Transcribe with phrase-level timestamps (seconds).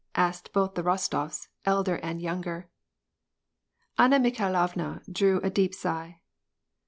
[0.15, 2.65] asked both the Rostofs^ elder and iger.
[3.99, 6.19] na Mikhailovna drew a deep sigh.